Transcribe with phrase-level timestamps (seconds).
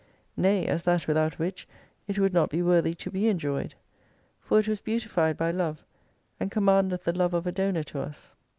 [0.35, 1.67] Nay as that without which
[2.07, 3.75] it would not be worthy to be enjoyed.
[4.41, 5.85] For it was beautified by love,
[6.39, 8.33] and com mandeth the love of a Donor to us.